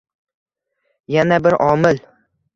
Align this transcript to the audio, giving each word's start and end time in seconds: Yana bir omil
Yana 1.17 1.39
bir 1.49 1.59
omil 1.69 2.03